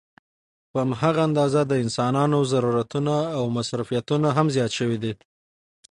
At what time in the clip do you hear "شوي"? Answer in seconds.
4.79-4.97